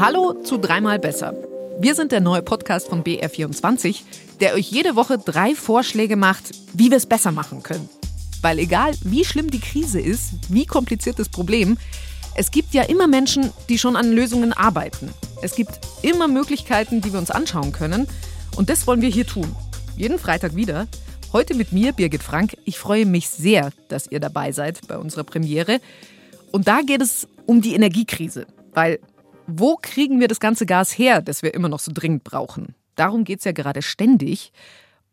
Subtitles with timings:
[0.00, 1.36] Hallo zu Dreimal Besser.
[1.78, 4.00] Wir sind der neue Podcast von BR24,
[4.40, 7.88] der euch jede Woche drei Vorschläge macht, wie wir es besser machen können.
[8.42, 11.78] Weil egal wie schlimm die Krise ist, wie kompliziert das Problem,
[12.34, 15.10] es gibt ja immer Menschen, die schon an Lösungen arbeiten.
[15.42, 18.08] Es gibt immer Möglichkeiten, die wir uns anschauen können.
[18.56, 19.54] Und das wollen wir hier tun.
[19.96, 20.88] Jeden Freitag wieder.
[21.32, 22.56] Heute mit mir, Birgit Frank.
[22.64, 25.80] Ich freue mich sehr, dass ihr dabei seid bei unserer Premiere.
[26.50, 28.48] Und da geht es um die Energiekrise.
[28.72, 28.98] Weil
[29.46, 32.74] wo kriegen wir das ganze Gas her, das wir immer noch so dringend brauchen?
[32.96, 34.52] Darum geht es ja gerade ständig.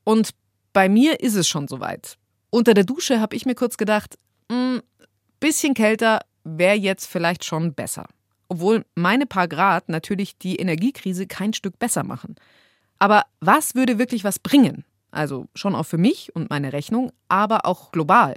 [0.03, 0.31] Und
[0.73, 2.17] bei mir ist es schon soweit.
[2.49, 4.17] Unter der Dusche habe ich mir kurz gedacht,
[4.49, 4.81] mh, hm,
[5.39, 8.05] bisschen kälter wäre jetzt vielleicht schon besser.
[8.47, 12.35] Obwohl meine paar Grad natürlich die Energiekrise kein Stück besser machen.
[12.99, 14.85] Aber was würde wirklich was bringen?
[15.09, 18.35] Also schon auch für mich und meine Rechnung, aber auch global.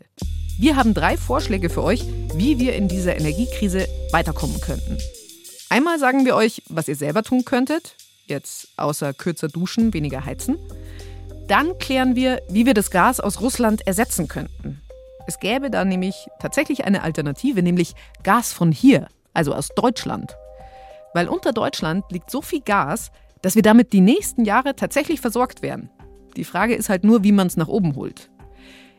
[0.59, 2.05] Wir haben drei Vorschläge für euch,
[2.35, 4.99] wie wir in dieser Energiekrise weiterkommen könnten.
[5.75, 7.97] Einmal sagen wir euch, was ihr selber tun könntet,
[8.27, 10.57] jetzt außer kürzer duschen, weniger heizen.
[11.49, 14.81] Dann klären wir, wie wir das Gas aus Russland ersetzen könnten.
[15.27, 20.37] Es gäbe da nämlich tatsächlich eine Alternative, nämlich Gas von hier, also aus Deutschland.
[21.13, 23.11] Weil unter Deutschland liegt so viel Gas,
[23.43, 25.91] dass wir damit die nächsten Jahre tatsächlich versorgt werden.
[26.37, 28.31] Die Frage ist halt nur, wie man es nach oben holt.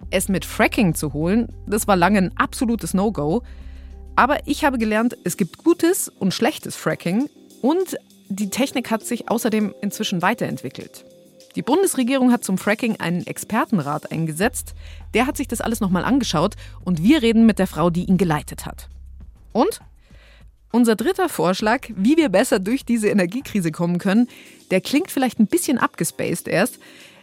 [0.09, 3.44] Es mit Fracking zu holen, das war lange ein absolutes No-Go,
[4.16, 7.30] aber ich habe gelernt, es gibt gutes und schlechtes Fracking
[7.61, 7.97] und
[8.30, 11.05] die Technik hat sich außerdem inzwischen weiterentwickelt.
[11.55, 14.73] Die Bundesregierung hat zum Fracking einen Expertenrat eingesetzt.
[15.13, 18.17] Der hat sich das alles nochmal angeschaut und wir reden mit der Frau, die ihn
[18.17, 18.89] geleitet hat.
[19.53, 19.80] Und
[20.72, 24.27] unser dritter Vorschlag, wie wir besser durch diese Energiekrise kommen können,
[24.72, 26.79] der klingt vielleicht ein bisschen abgespaced erst.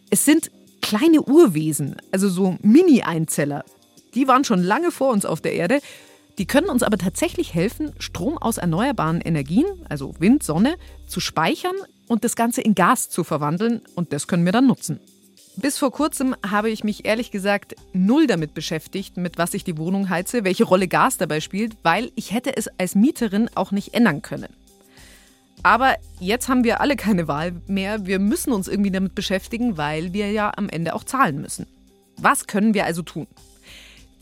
[0.09, 3.65] Es sind kleine Urwesen, also so Mini-Einzeller.
[4.15, 5.81] Die waren schon lange vor uns auf der Erde
[6.39, 11.77] die können uns aber tatsächlich helfen, Strom aus erneuerbaren Energien, also Wind, Sonne, zu speichern
[12.09, 15.01] und das Ganze in Gas zu verwandeln und das können wir dann nutzen.
[15.57, 19.77] Bis vor kurzem habe ich mich ehrlich gesagt null damit beschäftigt, mit was ich die
[19.77, 23.93] Wohnung heize, welche Rolle Gas dabei spielt, weil ich hätte es als Mieterin auch nicht
[23.93, 24.49] ändern können.
[25.63, 28.07] Aber jetzt haben wir alle keine Wahl mehr.
[28.07, 31.67] Wir müssen uns irgendwie damit beschäftigen, weil wir ja am Ende auch zahlen müssen.
[32.17, 33.27] Was können wir also tun?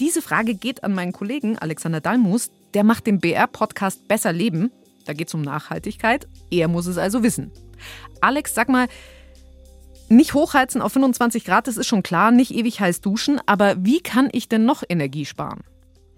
[0.00, 2.50] Diese Frage geht an meinen Kollegen Alexander Dalmus.
[2.72, 4.70] Der macht den BR-Podcast Besser Leben.
[5.04, 6.26] Da geht es um Nachhaltigkeit.
[6.50, 7.52] Er muss es also wissen.
[8.22, 8.88] Alex, sag mal,
[10.08, 14.00] nicht hochheizen auf 25 Grad, das ist schon klar, nicht ewig heiß duschen, aber wie
[14.00, 15.60] kann ich denn noch Energie sparen?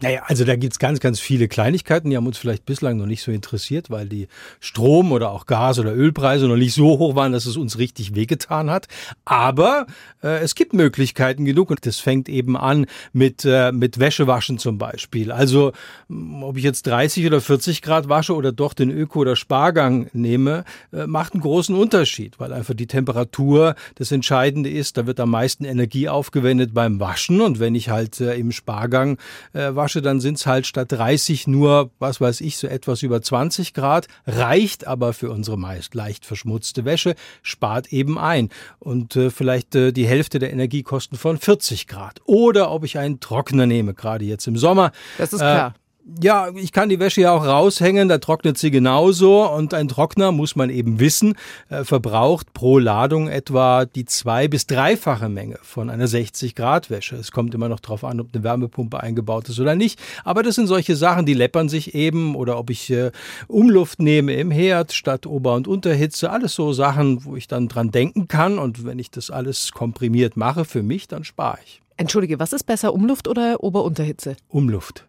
[0.02, 3.22] Naja, also da gibt's ganz, ganz viele Kleinigkeiten, die haben uns vielleicht bislang noch nicht
[3.22, 4.26] so interessiert, weil die
[4.58, 8.16] Strom- oder auch Gas- oder Ölpreise noch nicht so hoch waren, dass es uns richtig
[8.16, 8.88] wehgetan hat.
[9.24, 9.86] Aber
[10.20, 14.76] äh, es gibt Möglichkeiten genug und das fängt eben an mit, äh, mit Wäschewaschen zum
[14.76, 15.30] Beispiel.
[15.30, 15.70] Also
[16.08, 20.64] ob ich jetzt 30 oder 40 Grad wasche oder doch den Öko- oder Spargang nehme,
[20.92, 24.96] äh, macht einen großen Unterschied, weil einfach die Temperatur das Entscheidende ist.
[24.96, 29.18] Da wird am meisten Energie aufgewendet beim Waschen und wenn ich halt äh, im Spargang
[29.52, 33.20] äh, wasche, dann sind es halt statt 30 nur, was weiß ich, so etwas über
[33.20, 34.06] 20 Grad.
[34.26, 38.48] Reicht aber für unsere meist leicht verschmutzte Wäsche, spart eben ein.
[38.78, 42.20] Und äh, vielleicht äh, die Hälfte der Energiekosten von 40 Grad.
[42.24, 44.92] Oder ob ich einen Trockner nehme, gerade jetzt im Sommer.
[45.18, 45.74] Das ist klar.
[46.20, 49.48] Ja, ich kann die Wäsche ja auch raushängen, da trocknet sie genauso.
[49.48, 51.34] Und ein Trockner, muss man eben wissen,
[51.68, 57.14] äh, verbraucht pro Ladung etwa die zwei- bis dreifache Menge von einer 60-Grad-Wäsche.
[57.16, 60.00] Es kommt immer noch darauf an, ob eine Wärmepumpe eingebaut ist oder nicht.
[60.24, 62.34] Aber das sind solche Sachen, die läppern sich eben.
[62.34, 63.12] Oder ob ich äh,
[63.46, 66.30] Umluft nehme im Herd statt Ober- und Unterhitze.
[66.30, 68.58] Alles so Sachen, wo ich dann dran denken kann.
[68.58, 71.80] Und wenn ich das alles komprimiert mache für mich, dann spare ich.
[71.96, 74.36] Entschuldige, was ist besser, Umluft oder Ober-Unterhitze?
[74.48, 75.06] Umluft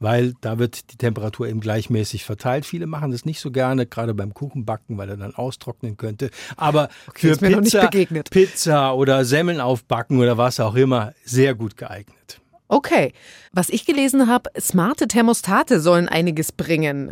[0.00, 2.66] weil da wird die Temperatur eben gleichmäßig verteilt.
[2.66, 6.30] Viele machen das nicht so gerne, gerade beim Kuchenbacken, weil er dann austrocknen könnte.
[6.56, 7.88] Aber okay, für Pizza,
[8.30, 12.40] Pizza oder Semmeln aufbacken oder was auch immer, sehr gut geeignet.
[12.70, 13.12] Okay.
[13.52, 17.10] Was ich gelesen habe, smarte Thermostate sollen einiges bringen.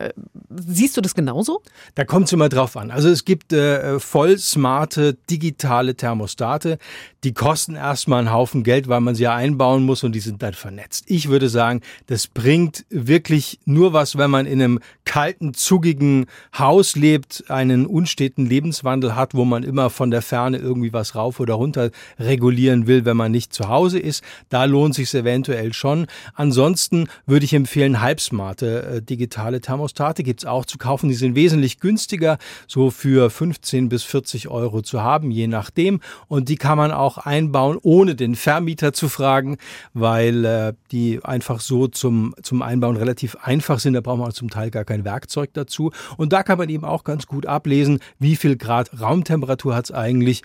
[0.66, 1.62] Siehst du das genauso?
[1.94, 2.90] Da kommt es immer drauf an.
[2.90, 6.78] Also es gibt äh, voll smarte digitale Thermostate,
[7.24, 10.42] die kosten erstmal einen Haufen Geld, weil man sie ja einbauen muss und die sind
[10.42, 11.04] dann vernetzt.
[11.08, 16.26] Ich würde sagen, das bringt wirklich nur was, wenn man in einem kalten, zugigen
[16.56, 21.40] Haus lebt, einen unsteten Lebenswandel hat, wo man immer von der Ferne irgendwie was rauf
[21.40, 24.22] oder runter regulieren will, wenn man nicht zu Hause ist.
[24.48, 26.06] Da lohnt sich eventuell schon.
[26.34, 31.08] Ansonsten würde ich empfehlen, halbsmarte äh, digitale Thermostate gibt's auch zu kaufen.
[31.08, 36.00] Die sind wesentlich günstiger, so für 15 bis 40 Euro zu haben, je nachdem.
[36.26, 39.58] Und die kann man auch einbauen, ohne den Vermieter zu fragen,
[39.94, 43.94] weil äh, die einfach so zum, zum Einbauen relativ einfach sind.
[43.94, 45.92] Da braucht man zum Teil gar kein Werkzeug dazu.
[46.16, 50.42] Und da kann man eben auch ganz gut ablesen, wie viel Grad Raumtemperatur hat's eigentlich.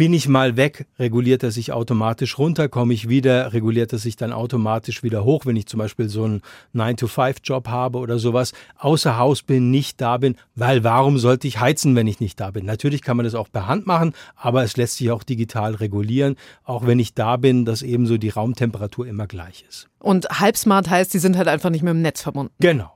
[0.00, 4.16] Bin ich mal weg, reguliert er sich automatisch runter, komme ich wieder, reguliert er sich
[4.16, 6.40] dann automatisch wieder hoch, wenn ich zum Beispiel so einen
[6.74, 11.96] 9-to-5-Job habe oder sowas, außer Haus bin, nicht da bin, weil warum sollte ich heizen,
[11.96, 12.64] wenn ich nicht da bin?
[12.64, 16.36] Natürlich kann man das auch per Hand machen, aber es lässt sich auch digital regulieren,
[16.64, 19.90] auch wenn ich da bin, dass ebenso die Raumtemperatur immer gleich ist.
[19.98, 22.54] Und halbsmart heißt, die sind halt einfach nicht mit dem Netz verbunden.
[22.58, 22.90] Genau.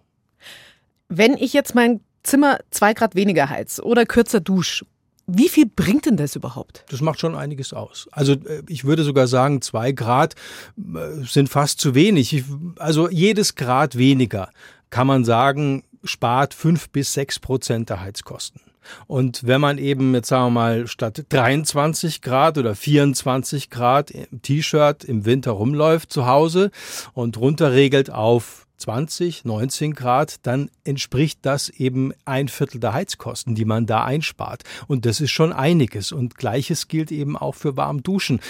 [1.11, 4.87] Wenn ich jetzt mein Zimmer zwei Grad weniger heiz oder kürzer dusche
[5.27, 6.85] wie viel bringt denn das überhaupt?
[6.91, 8.09] Das macht schon einiges aus.
[8.13, 10.35] Also äh, ich würde sogar sagen, zwei Grad
[10.77, 12.45] äh, sind fast zu wenig.
[12.79, 14.51] Also jedes Grad weniger
[14.91, 18.61] kann man sagen, spart fünf bis sechs Prozent der Heizkosten.
[19.07, 24.43] Und wenn man eben jetzt sagen wir mal statt 23 Grad oder 24 Grad im
[24.43, 26.71] T-Shirt im Winter rumläuft zu Hause
[27.15, 33.65] und runterregelt auf 20, 19 Grad, dann entspricht das eben ein Viertel der Heizkosten, die
[33.65, 34.63] man da einspart.
[34.87, 36.13] Und das ist schon einiges.
[36.13, 38.41] Und gleiches gilt eben auch für warm Duschen.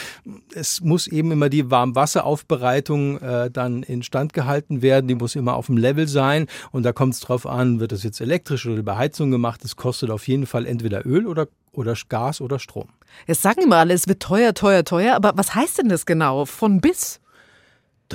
[0.54, 5.08] Es muss eben immer die Warmwasseraufbereitung äh, dann instand gehalten werden.
[5.08, 6.46] Die muss immer auf dem Level sein.
[6.72, 9.62] Und da kommt es drauf an, wird das jetzt elektrisch oder über Heizung gemacht.
[9.62, 12.88] Das kostet auf jeden Fall entweder Öl oder oder Gas oder Strom.
[13.26, 15.14] Jetzt sagen immer alle, es wird teuer, teuer, teuer.
[15.14, 16.44] Aber was heißt denn das genau?
[16.44, 17.20] Von bis?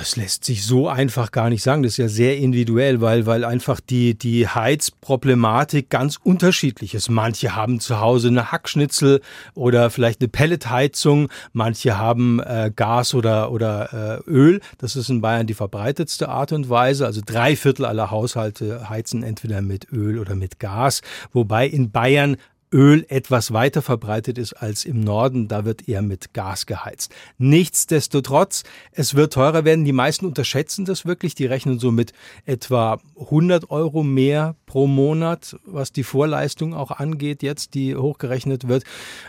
[0.00, 1.82] Das lässt sich so einfach gar nicht sagen.
[1.82, 7.10] Das ist ja sehr individuell, weil, weil einfach die, die Heizproblematik ganz unterschiedlich ist.
[7.10, 9.20] Manche haben zu Hause eine Hackschnitzel
[9.52, 11.28] oder vielleicht eine Pelletheizung.
[11.52, 14.62] Manche haben äh, Gas oder, oder äh, Öl.
[14.78, 17.04] Das ist in Bayern die verbreitetste Art und Weise.
[17.04, 21.02] Also drei Viertel aller Haushalte heizen entweder mit Öl oder mit Gas.
[21.34, 22.38] Wobei in Bayern
[22.72, 25.48] Öl etwas weiter verbreitet ist als im Norden.
[25.48, 27.12] Da wird eher mit Gas geheizt.
[27.38, 28.62] Nichtsdestotrotz,
[28.92, 29.84] es wird teurer werden.
[29.84, 31.34] Die meisten unterschätzen das wirklich.
[31.34, 32.12] Die rechnen so mit
[32.46, 38.84] etwa 100 Euro mehr pro Monat, was die Vorleistung auch angeht, jetzt die hochgerechnet wird.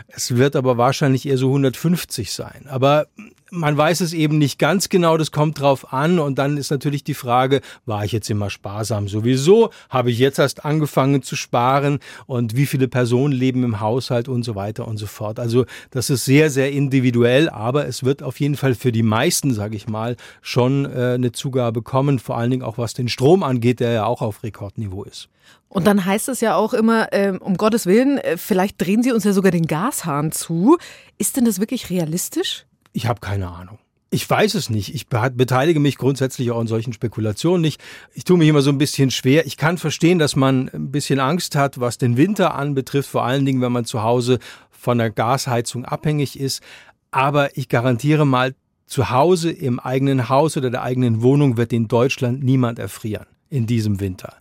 [0.08, 2.66] Es wird aber wahrscheinlich eher so 150 sein.
[2.68, 3.08] Aber
[3.52, 7.04] man weiß es eben nicht ganz genau, das kommt drauf an und dann ist natürlich
[7.04, 9.70] die Frage, war ich jetzt immer sparsam sowieso?
[9.90, 14.42] Habe ich jetzt erst angefangen zu sparen und wie viele Personen leben im Haushalt und
[14.42, 15.38] so weiter und so fort.
[15.38, 19.52] Also das ist sehr, sehr individuell, aber es wird auf jeden Fall für die meisten,
[19.52, 23.42] sage ich mal, schon äh, eine Zugabe kommen, vor allen Dingen auch was den Strom
[23.42, 25.28] angeht, der ja auch auf Rekordniveau ist.
[25.68, 29.12] Und dann heißt es ja auch immer, äh, um Gottes Willen, äh, vielleicht drehen Sie
[29.12, 30.78] uns ja sogar den Gashahn zu.
[31.18, 32.64] Ist denn das wirklich realistisch?
[32.92, 33.78] Ich habe keine Ahnung.
[34.10, 34.94] Ich weiß es nicht.
[34.94, 37.80] Ich beteilige mich grundsätzlich auch an solchen Spekulationen nicht.
[38.12, 39.46] Ich tue mich immer so ein bisschen schwer.
[39.46, 43.46] Ich kann verstehen, dass man ein bisschen Angst hat, was den Winter anbetrifft, vor allen
[43.46, 44.38] Dingen, wenn man zu Hause
[44.70, 46.62] von der Gasheizung abhängig ist.
[47.10, 48.54] Aber ich garantiere mal,
[48.92, 53.66] zu Hause im eigenen Haus oder der eigenen Wohnung wird in Deutschland niemand erfrieren in
[53.66, 54.34] diesem Winter.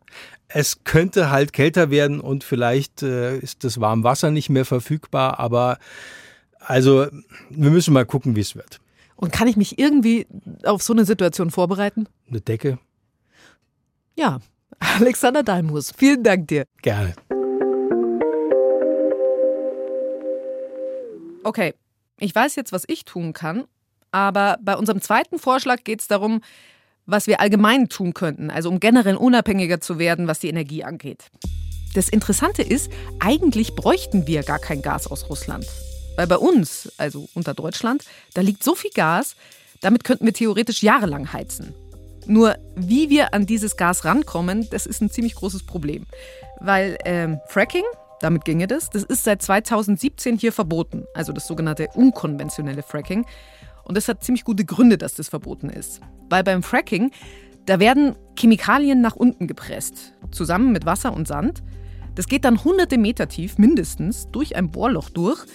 [0.49, 5.77] Es könnte halt kälter werden und vielleicht äh, ist das Warmwasser nicht mehr verfügbar, aber
[6.61, 7.07] also
[7.49, 8.79] wir müssen mal gucken, wie es wird.
[9.15, 10.25] Und kann ich mich irgendwie
[10.63, 12.07] auf so eine Situation vorbereiten?
[12.29, 12.79] Eine Decke?
[14.15, 14.39] Ja.
[14.79, 16.65] Alexander Dalmus, vielen Dank dir.
[16.81, 17.13] Gerne.
[21.43, 21.73] Okay,
[22.19, 23.65] ich weiß jetzt, was ich tun kann,
[24.11, 26.41] aber bei unserem zweiten Vorschlag geht es darum,
[27.05, 31.29] was wir allgemein tun könnten, also um generell unabhängiger zu werden, was die Energie angeht.
[31.93, 35.65] Das Interessante ist, eigentlich bräuchten wir gar kein Gas aus Russland.
[36.15, 38.03] Weil bei uns, also unter Deutschland,
[38.33, 39.35] da liegt so viel Gas,
[39.81, 41.73] damit könnten wir theoretisch jahrelang heizen.
[42.27, 46.05] Nur wie wir an dieses Gas rankommen, das ist ein ziemlich großes Problem.
[46.59, 47.83] Weil ähm, Fracking,
[48.19, 51.05] damit ginge das, das ist seit 2017 hier verboten.
[51.15, 53.25] Also das sogenannte unkonventionelle Fracking.
[53.83, 56.01] Und das hat ziemlich gute Gründe, dass das verboten ist.
[56.29, 57.11] Weil beim Fracking,
[57.65, 61.63] da werden Chemikalien nach unten gepresst, zusammen mit Wasser und Sand.
[62.13, 65.45] Das geht dann hunderte Meter tief mindestens durch ein Bohrloch durch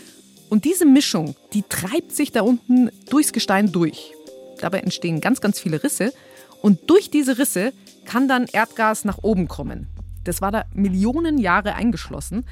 [0.49, 4.13] und diese Mischung, die treibt sich da unten durchs Gestein durch.
[4.61, 6.13] Dabei entstehen ganz, ganz viele Risse.
[6.63, 7.73] Und durch diese Risse
[8.05, 9.89] kann dann Erdgas nach oben kommen.
[10.25, 12.45] Das war da Millionen Jahre eingeschlossen.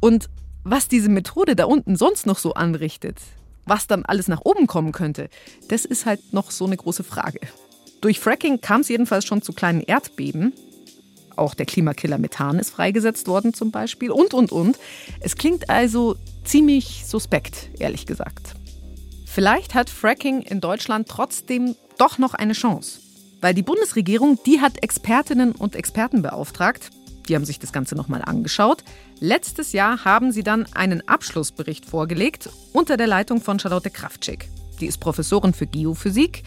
[0.00, 0.28] Und
[0.64, 3.18] was diese Methode da unten sonst noch so anrichtet,
[3.66, 5.28] was dann alles nach oben kommen könnte,
[5.68, 7.40] das ist halt noch so eine große Frage.
[8.00, 10.52] Durch Fracking kam es jedenfalls schon zu kleinen Erdbeben.
[11.36, 14.78] Auch der Klimakiller Methan ist freigesetzt worden zum Beispiel und, und, und.
[15.20, 18.54] Es klingt also ziemlich suspekt, ehrlich gesagt.
[19.26, 23.00] Vielleicht hat Fracking in Deutschland trotzdem doch noch eine Chance.
[23.40, 26.90] Weil die Bundesregierung, die hat Expertinnen und Experten beauftragt.
[27.28, 28.82] Die haben sich das Ganze nochmal angeschaut.
[29.20, 34.48] Letztes Jahr haben sie dann einen Abschlussbericht vorgelegt unter der Leitung von Charlotte Kraftschick.
[34.80, 36.42] Die ist Professorin für Geophysik.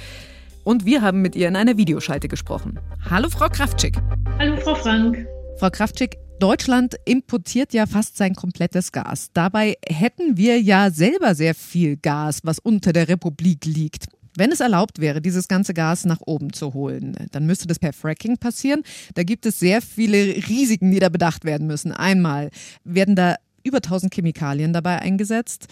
[0.69, 2.79] Und wir haben mit ihr in einer Videoschalte gesprochen.
[3.09, 3.97] Hallo, Frau Kraftschick.
[4.37, 5.25] Hallo, Frau Frank.
[5.57, 9.31] Frau Kraftschick, Deutschland importiert ja fast sein komplettes Gas.
[9.33, 14.09] Dabei hätten wir ja selber sehr viel Gas, was unter der Republik liegt.
[14.37, 17.91] Wenn es erlaubt wäre, dieses ganze Gas nach oben zu holen, dann müsste das per
[17.91, 18.83] Fracking passieren.
[19.15, 21.93] Da gibt es sehr viele Risiken, die da bedacht werden müssen.
[21.93, 22.51] Einmal
[22.83, 25.65] werden da über 1000 Chemikalien dabei eingesetzt.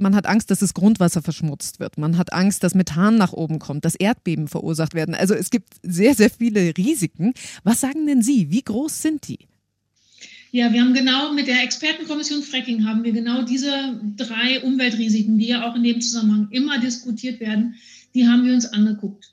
[0.00, 1.98] Man hat Angst, dass das Grundwasser verschmutzt wird.
[1.98, 5.14] Man hat Angst, dass Methan nach oben kommt, dass Erdbeben verursacht werden.
[5.14, 7.34] Also es gibt sehr, sehr viele Risiken.
[7.64, 8.50] Was sagen denn Sie?
[8.50, 9.46] Wie groß sind die?
[10.52, 15.48] Ja, wir haben genau mit der Expertenkommission Fracking haben wir genau diese drei Umweltrisiken, die
[15.48, 17.74] ja auch in dem Zusammenhang immer diskutiert werden,
[18.14, 19.32] die haben wir uns angeguckt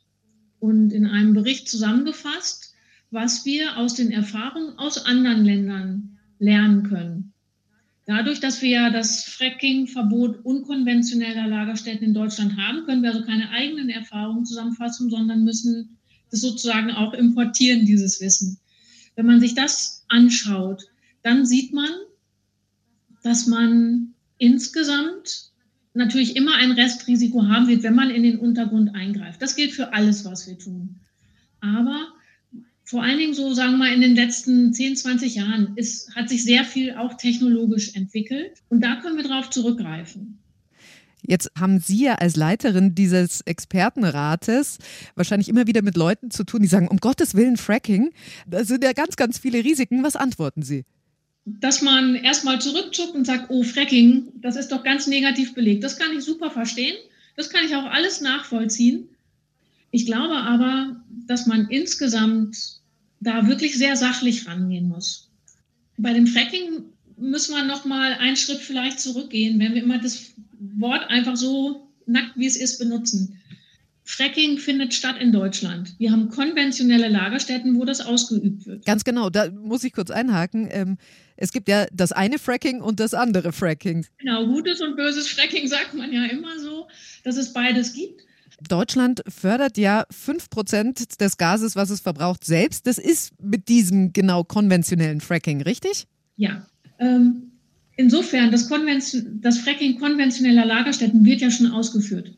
[0.59, 2.75] und in einem Bericht zusammengefasst,
[3.09, 7.33] was wir aus den Erfahrungen aus anderen Ländern lernen können.
[8.07, 13.49] Dadurch, dass wir ja das Fracking-Verbot unkonventioneller Lagerstätten in Deutschland haben, können wir also keine
[13.49, 15.97] eigenen Erfahrungen zusammenfassen, sondern müssen
[16.31, 18.59] das sozusagen auch importieren, dieses Wissen.
[19.17, 20.83] Wenn man sich das anschaut,
[21.21, 21.89] dann sieht man,
[23.23, 25.51] dass man insgesamt
[25.93, 29.41] natürlich immer ein Restrisiko haben wird, wenn man in den Untergrund eingreift.
[29.41, 31.01] Das gilt für alles, was wir tun.
[31.59, 32.13] Aber
[32.87, 36.29] vor allen Dingen so, sagen wir mal, in den letzten 10, 20 Jahren ist, hat
[36.29, 38.53] sich sehr viel auch technologisch entwickelt.
[38.69, 40.39] Und da können wir darauf zurückgreifen.
[41.21, 44.77] Jetzt haben Sie ja als Leiterin dieses Expertenrates
[45.15, 48.11] wahrscheinlich immer wieder mit Leuten zu tun, die sagen, um Gottes Willen Fracking,
[48.47, 50.03] da sind ja ganz, ganz viele Risiken.
[50.03, 50.85] Was antworten Sie?
[51.49, 55.81] dass man erstmal zurückzuckt und sagt, oh, Fracking, das ist doch ganz negativ belegt.
[55.81, 56.95] Das kann ich super verstehen.
[57.37, 59.07] Das kann ich auch alles nachvollziehen.
[59.91, 62.76] Ich glaube aber, dass man insgesamt
[63.19, 65.29] da wirklich sehr sachlich rangehen muss.
[65.97, 66.83] Bei dem Fracking
[67.17, 71.87] müssen wir noch mal einen Schritt vielleicht zurückgehen, wenn wir immer das Wort einfach so
[72.05, 73.39] nackt, wie es ist, benutzen.
[74.03, 75.93] Fracking findet statt in Deutschland.
[75.97, 78.85] Wir haben konventionelle Lagerstätten, wo das ausgeübt wird.
[78.85, 80.69] Ganz genau, da muss ich kurz einhaken.
[80.71, 80.97] Ähm,
[81.35, 84.05] es gibt ja das eine Fracking und das andere Fracking.
[84.19, 86.87] Genau, gutes und böses Fracking sagt man ja immer so,
[87.25, 88.21] dass es beides gibt.
[88.67, 92.87] Deutschland fördert ja 5% des Gases, was es verbraucht, selbst.
[92.87, 96.07] Das ist mit diesem genau konventionellen Fracking, richtig?
[96.35, 96.65] Ja.
[96.99, 97.51] Ähm,
[97.95, 98.69] insofern, das,
[99.41, 102.33] das Fracking konventioneller Lagerstätten wird ja schon ausgeführt.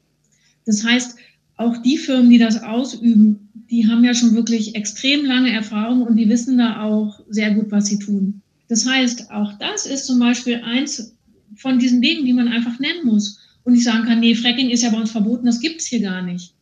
[0.66, 1.16] Das heißt,
[1.56, 6.16] auch die Firmen, die das ausüben, die haben ja schon wirklich extrem lange Erfahrung und
[6.16, 8.42] die wissen da auch sehr gut, was sie tun.
[8.68, 11.16] Das heißt, auch das ist zum Beispiel eins
[11.56, 13.40] von diesen Wegen, die man einfach nennen muss.
[13.64, 16.02] Und ich sagen kann, nee, Fracking ist ja bei uns verboten, das gibt es hier
[16.02, 16.54] gar nicht.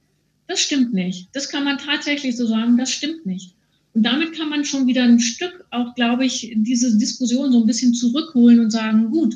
[0.48, 1.28] Das stimmt nicht.
[1.34, 3.54] Das kann man tatsächlich so sagen, das stimmt nicht.
[3.94, 7.66] Und damit kann man schon wieder ein Stück auch, glaube ich, diese Diskussion so ein
[7.66, 9.36] bisschen zurückholen und sagen, gut,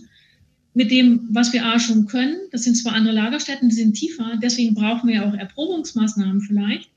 [0.74, 2.38] mit dem, was wir A schon können.
[2.52, 6.90] Das sind zwar andere Lagerstätten, die sind tiefer, deswegen brauchen wir ja auch Erprobungsmaßnahmen vielleicht.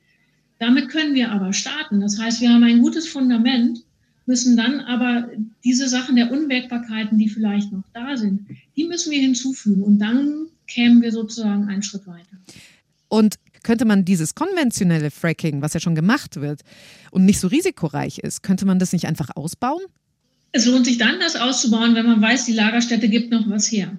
[0.58, 2.00] Damit können wir aber starten.
[2.00, 3.82] Das heißt, wir haben ein gutes Fundament,
[4.26, 5.28] müssen dann aber
[5.64, 10.46] diese Sachen der Unwägbarkeiten, die vielleicht noch da sind, die müssen wir hinzufügen und dann
[10.66, 12.36] kämen wir sozusagen einen Schritt weiter.
[13.08, 16.60] Und könnte man dieses konventionelle Fracking, was ja schon gemacht wird
[17.10, 19.82] und nicht so risikoreich ist, könnte man das nicht einfach ausbauen?
[20.52, 23.96] Es lohnt sich dann, das auszubauen, wenn man weiß, die Lagerstätte gibt noch was her.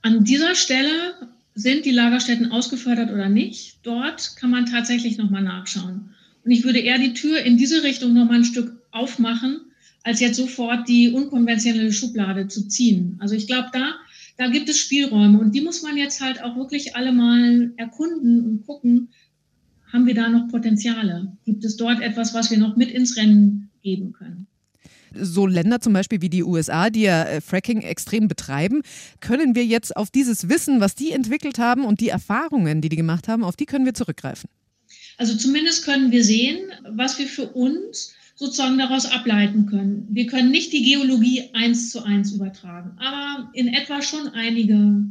[0.00, 1.14] An dieser Stelle
[1.54, 3.78] sind die Lagerstätten ausgefördert oder nicht.
[3.82, 6.14] Dort kann man tatsächlich nochmal nachschauen.
[6.44, 9.60] Und ich würde eher die Tür in diese Richtung nochmal ein Stück aufmachen,
[10.02, 13.16] als jetzt sofort die unkonventionelle Schublade zu ziehen.
[13.20, 13.94] Also ich glaube, da,
[14.42, 18.44] da gibt es Spielräume und die muss man jetzt halt auch wirklich alle mal erkunden
[18.44, 19.10] und gucken,
[19.92, 21.36] haben wir da noch Potenziale?
[21.44, 24.48] Gibt es dort etwas, was wir noch mit ins Rennen geben können?
[25.14, 28.80] so Länder zum Beispiel wie die USA, die ja äh, Fracking extrem betreiben,
[29.20, 32.96] können wir jetzt auf dieses Wissen, was die entwickelt haben und die Erfahrungen, die die
[32.96, 34.48] gemacht haben, auf die können wir zurückgreifen?
[35.18, 40.08] Also zumindest können wir sehen, was wir für uns sozusagen daraus ableiten können.
[40.10, 45.04] Wir können nicht die Geologie eins zu eins übertragen, aber in etwa schon einige,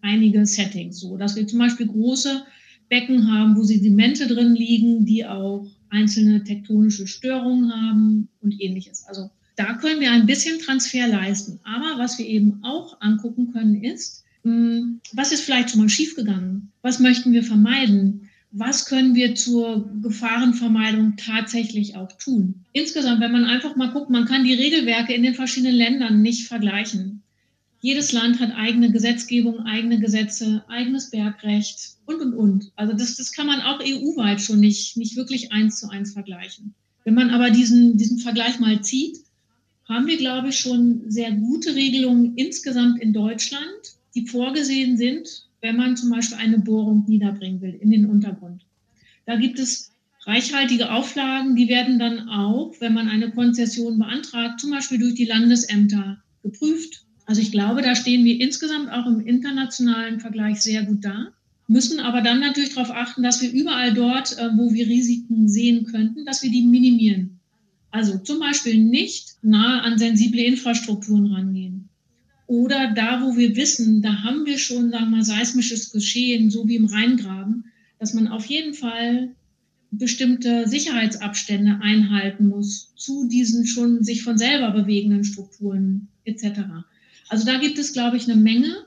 [0.00, 2.44] einige Settings, so dass wir zum Beispiel große
[2.88, 9.04] Becken haben, wo Sedimente drin liegen, die auch einzelne tektonische Störungen haben und ähnliches.
[9.08, 11.58] Also da können wir ein bisschen Transfer leisten.
[11.64, 16.70] Aber was wir eben auch angucken können, ist, hm, was ist vielleicht schon mal schiefgegangen?
[16.82, 18.29] Was möchten wir vermeiden?
[18.52, 22.64] Was können wir zur Gefahrenvermeidung tatsächlich auch tun?
[22.72, 26.48] Insgesamt, wenn man einfach mal guckt, man kann die Regelwerke in den verschiedenen Ländern nicht
[26.48, 27.22] vergleichen.
[27.80, 32.72] Jedes Land hat eigene Gesetzgebung, eigene Gesetze, eigenes Bergrecht und, und, und.
[32.74, 36.74] Also das, das kann man auch EU-weit schon nicht, nicht wirklich eins zu eins vergleichen.
[37.04, 39.18] Wenn man aber diesen, diesen Vergleich mal zieht,
[39.88, 43.64] haben wir, glaube ich, schon sehr gute Regelungen insgesamt in Deutschland,
[44.14, 48.64] die vorgesehen sind, wenn man zum Beispiel eine Bohrung niederbringen will in den Untergrund.
[49.26, 49.92] Da gibt es
[50.26, 55.24] reichhaltige Auflagen, die werden dann auch, wenn man eine Konzession beantragt, zum Beispiel durch die
[55.24, 57.04] Landesämter geprüft.
[57.26, 61.28] Also ich glaube, da stehen wir insgesamt auch im internationalen Vergleich sehr gut da,
[61.68, 65.84] müssen aber dann natürlich darauf achten, dass wir überall dort, äh, wo wir Risiken sehen
[65.84, 67.38] könnten, dass wir die minimieren.
[67.92, 71.89] Also zum Beispiel nicht nahe an sensible Infrastrukturen rangehen.
[72.50, 76.66] Oder da, wo wir wissen, da haben wir schon, sagen wir mal, seismisches Geschehen, so
[76.66, 77.66] wie im Rheingraben,
[78.00, 79.36] dass man auf jeden Fall
[79.92, 86.62] bestimmte Sicherheitsabstände einhalten muss zu diesen schon sich von selber bewegenden Strukturen etc.
[87.28, 88.84] Also da gibt es, glaube ich, eine Menge,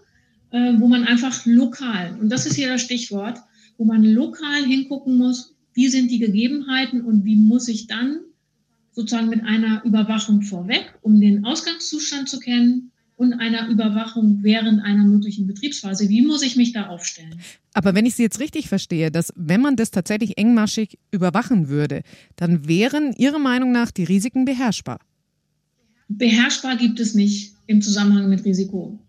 [0.52, 3.40] äh, wo man einfach lokal, und das ist hier das Stichwort,
[3.78, 8.20] wo man lokal hingucken muss, wie sind die Gegebenheiten und wie muss ich dann
[8.92, 12.90] sozusagen mit einer Überwachung vorweg, um den Ausgangszustand zu kennen,
[13.24, 16.10] und einer Überwachung während einer möglichen Betriebsphase.
[16.10, 17.40] Wie muss ich mich da aufstellen?
[17.74, 22.04] Aber wenn ich Sie jetzt richtig verstehe, dass wenn man das tatsächlich engmaschig überwachen würde,
[22.36, 25.00] dann wären Ihrer Meinung nach die Risiken beherrschbar?
[26.10, 29.00] Beherrschbar gibt es nicht im Zusammenhang mit Risiko.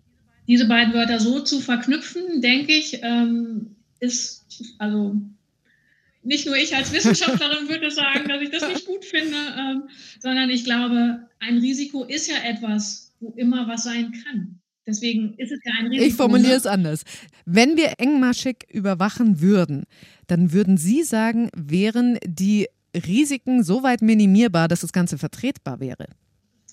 [0.46, 4.44] Diese beiden Wörter so zu verknüpfen, denke ich, ähm, ist
[4.78, 5.16] also
[6.22, 9.82] nicht nur ich als Wissenschaftlerin würde sagen, dass ich das nicht gut finde, ähm,
[10.20, 14.60] sondern ich glaube, ein Risiko ist ja etwas, wo immer was sein kann.
[14.86, 16.06] Deswegen ist es ja ein Risiko.
[16.06, 16.56] Ich formuliere ne?
[16.56, 17.04] es anders.
[17.46, 19.84] Wenn wir engmaschig überwachen würden,
[20.26, 26.06] dann würden Sie sagen, wären die Risiken so weit minimierbar, dass das Ganze vertretbar wäre?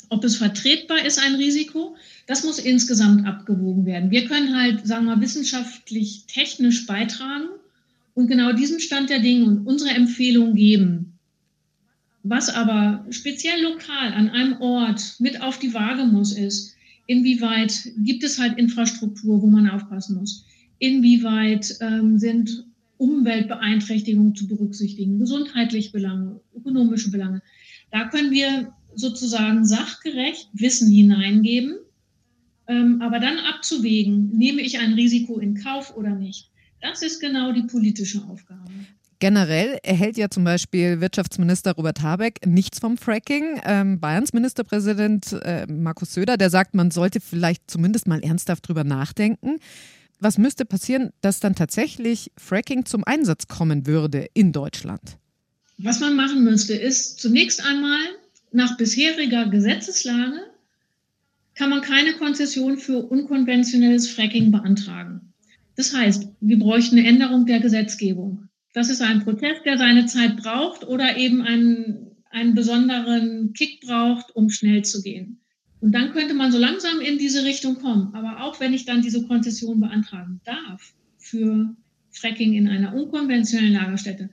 [0.09, 1.95] Ob es vertretbar ist, ein Risiko,
[2.27, 4.11] das muss insgesamt abgewogen werden.
[4.11, 7.47] Wir können halt, sagen wir mal, wissenschaftlich, technisch beitragen
[8.13, 11.10] und genau diesen Stand der Dinge und unsere Empfehlung geben.
[12.23, 16.75] Was aber speziell lokal an einem Ort mit auf die Waage muss, ist,
[17.07, 20.45] inwieweit gibt es halt Infrastruktur, wo man aufpassen muss?
[20.77, 22.65] Inwieweit ähm, sind
[22.97, 27.41] Umweltbeeinträchtigungen zu berücksichtigen, gesundheitliche Belange, ökonomische Belange?
[27.91, 31.77] Da können wir sozusagen sachgerecht Wissen hineingeben,
[32.67, 36.51] ähm, aber dann abzuwägen, nehme ich ein Risiko in Kauf oder nicht.
[36.81, 38.71] Das ist genau die politische Aufgabe.
[39.21, 43.61] Generell erhält ja zum Beispiel Wirtschaftsminister Robert Habeck nichts vom Fracking.
[43.63, 48.83] Ähm, Bayerns Ministerpräsident äh, Markus Söder, der sagt, man sollte vielleicht zumindest mal ernsthaft drüber
[48.83, 49.59] nachdenken.
[50.19, 55.19] Was müsste passieren, dass dann tatsächlich Fracking zum Einsatz kommen würde in Deutschland?
[55.77, 57.99] Was man machen müsste, ist zunächst einmal
[58.51, 60.47] nach bisheriger Gesetzeslage
[61.53, 65.31] kann man keine Konzession für unkonventionelles Fracking beantragen.
[65.75, 68.47] Das heißt, wir bräuchten eine Änderung der Gesetzgebung.
[68.73, 74.35] Das ist ein Prozess, der seine Zeit braucht oder eben einen, einen besonderen Kick braucht,
[74.35, 75.41] um schnell zu gehen.
[75.81, 78.13] Und dann könnte man so langsam in diese Richtung kommen.
[78.13, 81.75] Aber auch wenn ich dann diese Konzession beantragen darf für
[82.11, 84.29] Fracking in einer unkonventionellen Lagerstätte,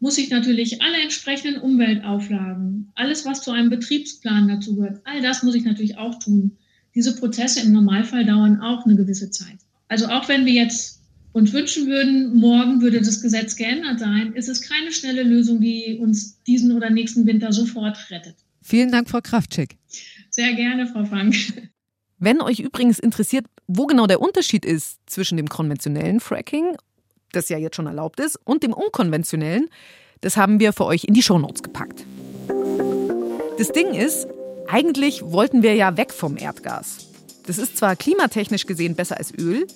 [0.00, 5.42] muss ich natürlich alle entsprechenden Umweltauflagen, alles, was zu einem Betriebsplan dazu gehört, all das
[5.42, 6.58] muss ich natürlich auch tun.
[6.94, 9.56] Diese Prozesse im Normalfall dauern auch eine gewisse Zeit.
[9.88, 11.00] Also auch wenn wir jetzt
[11.34, 15.98] uns wünschen würden, morgen würde das Gesetz geändert sein, ist es keine schnelle Lösung, die
[16.00, 18.36] uns diesen oder nächsten Winter sofort rettet.
[18.62, 19.76] Vielen Dank, Frau Kraftschick.
[20.30, 21.34] Sehr gerne, Frau Frank.
[22.18, 26.76] Wenn euch übrigens interessiert, wo genau der Unterschied ist zwischen dem konventionellen Fracking,
[27.32, 29.68] das ja jetzt schon erlaubt ist, und dem unkonventionellen,
[30.20, 32.06] das haben wir für euch in die Shownotes gepackt.
[33.58, 34.28] Das Ding ist,
[34.68, 37.08] eigentlich wollten wir ja weg vom Erdgas.
[37.46, 39.66] Das ist zwar klimatechnisch gesehen besser als Öl,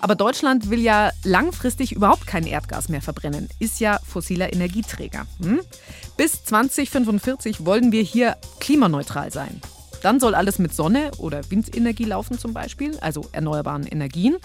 [0.00, 5.26] aber Deutschland will ja langfristig überhaupt kein Erdgas mehr verbrennen, ist ja fossiler Energieträger.
[5.40, 5.60] Hm?
[6.16, 9.60] Bis 2045 wollen wir hier klimaneutral sein.
[10.02, 14.36] Dann soll alles mit Sonne oder Windenergie laufen zum Beispiel, also erneuerbaren Energien.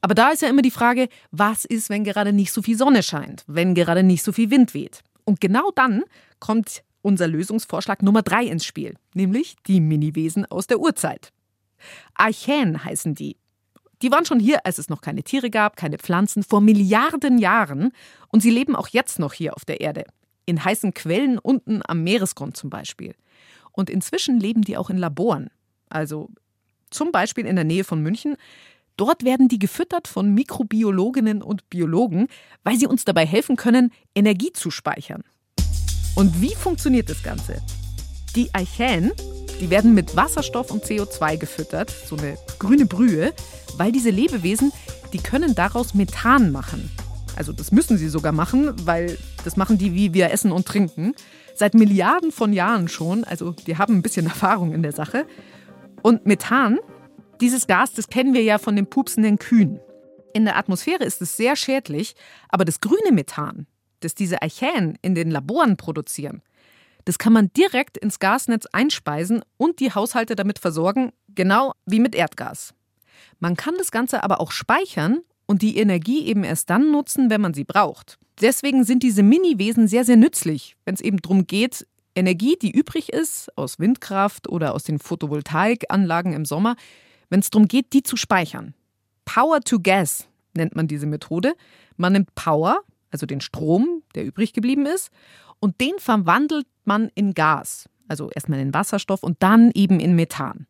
[0.00, 3.04] Aber da ist ja immer die Frage, was ist, wenn gerade nicht so viel Sonne
[3.04, 5.02] scheint, wenn gerade nicht so viel Wind weht?
[5.24, 6.02] Und genau dann
[6.40, 11.32] kommt unser Lösungsvorschlag Nummer drei ins Spiel, nämlich die Miniwesen aus der Urzeit.
[12.14, 13.36] Archäen heißen die
[14.02, 17.92] die waren schon hier, als es noch keine Tiere gab, keine Pflanzen, vor Milliarden Jahren.
[18.28, 20.04] Und sie leben auch jetzt noch hier auf der Erde.
[20.44, 23.14] In heißen Quellen unten am Meeresgrund zum Beispiel.
[23.70, 25.50] Und inzwischen leben die auch in Laboren.
[25.88, 26.30] Also
[26.90, 28.36] zum Beispiel in der Nähe von München.
[28.96, 32.26] Dort werden die gefüttert von Mikrobiologinnen und Biologen,
[32.64, 35.22] weil sie uns dabei helfen können, Energie zu speichern.
[36.14, 37.62] Und wie funktioniert das Ganze?
[38.36, 39.12] Die Archäen
[39.62, 43.32] Die werden mit Wasserstoff und CO2 gefüttert, so eine grüne Brühe,
[43.76, 44.72] weil diese Lebewesen,
[45.12, 46.90] die können daraus Methan machen.
[47.36, 51.14] Also das müssen sie sogar machen, weil das machen die, wie wir essen und trinken.
[51.54, 55.26] Seit Milliarden von Jahren schon, also die haben ein bisschen Erfahrung in der Sache.
[56.02, 56.80] Und Methan,
[57.40, 59.78] dieses Gas, das kennen wir ja von den pupsenden Kühen.
[60.34, 62.16] In der Atmosphäre ist es sehr schädlich,
[62.48, 63.68] aber das grüne Methan,
[64.00, 66.42] das diese Archäen in den Laboren produzieren,
[67.04, 72.14] das kann man direkt ins Gasnetz einspeisen und die Haushalte damit versorgen, genau wie mit
[72.14, 72.74] Erdgas.
[73.40, 77.40] Man kann das Ganze aber auch speichern und die Energie eben erst dann nutzen, wenn
[77.40, 78.18] man sie braucht.
[78.40, 83.12] Deswegen sind diese Mini-Wesen sehr, sehr nützlich, wenn es eben darum geht, Energie, die übrig
[83.12, 86.76] ist, aus Windkraft oder aus den Photovoltaikanlagen im Sommer,
[87.30, 88.74] wenn es darum geht, die zu speichern.
[89.24, 91.54] Power to Gas nennt man diese Methode.
[91.96, 95.10] Man nimmt Power, also den Strom, der übrig geblieben ist,
[95.60, 100.66] und den verwandelt man in Gas, also erstmal in Wasserstoff und dann eben in Methan.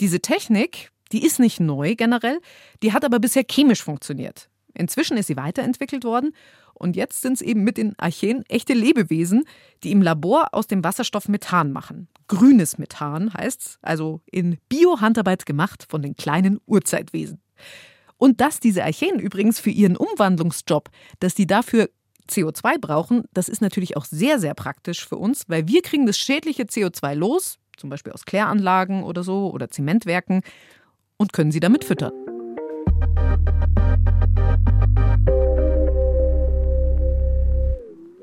[0.00, 2.40] Diese Technik, die ist nicht neu generell,
[2.82, 4.48] die hat aber bisher chemisch funktioniert.
[4.74, 6.32] Inzwischen ist sie weiterentwickelt worden
[6.74, 9.44] und jetzt sind es eben mit den Archeen echte Lebewesen,
[9.84, 12.08] die im Labor aus dem Wasserstoff Methan machen.
[12.28, 17.40] Grünes Methan heißt's, also in Bio-Handarbeit gemacht von den kleinen Urzeitwesen.
[18.16, 21.90] Und dass diese Archeen übrigens für ihren Umwandlungsjob, dass die dafür
[22.28, 26.18] CO2 brauchen, das ist natürlich auch sehr, sehr praktisch für uns, weil wir kriegen das
[26.18, 30.42] schädliche CO2 los, zum Beispiel aus Kläranlagen oder so oder Zementwerken,
[31.16, 32.12] und können sie damit füttern.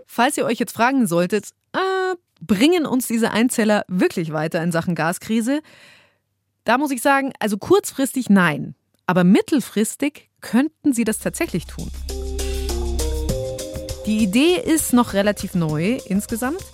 [0.06, 4.96] Falls ihr euch jetzt fragen solltet, äh, bringen uns diese Einzeller wirklich weiter in Sachen
[4.96, 5.62] Gaskrise?
[6.66, 11.90] Da muss ich sagen, also kurzfristig nein, aber mittelfristig könnten sie das tatsächlich tun.
[14.10, 16.66] Die Idee ist noch relativ neu insgesamt.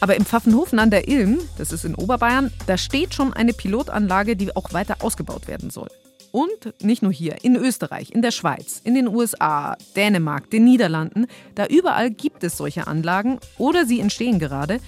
[0.00, 4.34] Aber im Pfaffenhofen an der Ilm, das ist in Oberbayern, da steht schon eine Pilotanlage,
[4.34, 5.88] die auch weiter ausgebaut werden soll.
[6.32, 11.26] Und nicht nur hier, in Österreich, in der Schweiz, in den USA, Dänemark, den Niederlanden,
[11.54, 14.80] da überall gibt es solche Anlagen oder sie entstehen gerade.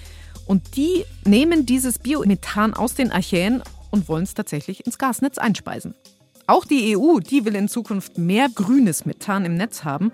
[0.47, 5.93] Und die nehmen dieses Biomethan aus den Archäen und wollen es tatsächlich ins Gasnetz einspeisen.
[6.47, 10.11] Auch die EU, die will in Zukunft mehr grünes Methan im Netz haben.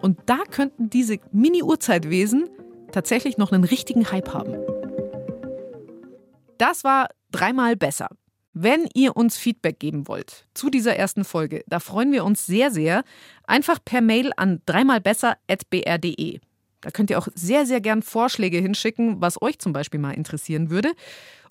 [0.00, 2.48] Und da könnten diese Mini-Urzeitwesen
[2.92, 4.56] tatsächlich noch einen richtigen Hype haben.
[6.58, 8.08] Das war dreimal besser.
[8.52, 12.70] Wenn ihr uns Feedback geben wollt zu dieser ersten Folge, da freuen wir uns sehr,
[12.70, 13.04] sehr.
[13.46, 16.40] Einfach per Mail an dreimalbesser.br.de.
[16.80, 20.70] Da könnt ihr auch sehr, sehr gern Vorschläge hinschicken, was euch zum Beispiel mal interessieren
[20.70, 20.92] würde.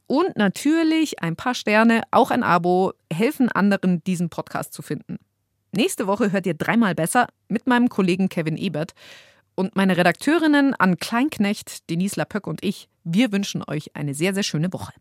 [0.08, 5.18] Und natürlich ein paar Sterne, auch ein Abo, helfen anderen, diesen Podcast zu finden.
[5.76, 8.94] Nächste Woche hört ihr dreimal besser mit meinem Kollegen Kevin Ebert.
[9.56, 14.44] Und meine Redakteurinnen Ann Kleinknecht, Denise Lapöck und ich, wir wünschen euch eine sehr, sehr
[14.44, 14.94] schöne Woche.